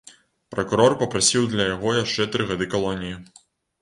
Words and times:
Пракурор 0.53 0.95
папрасіў 1.01 1.45
для 1.51 1.67
яго 1.75 1.93
яшчэ 2.03 2.27
тры 2.33 2.49
гады 2.53 2.65
калоніі. 2.73 3.15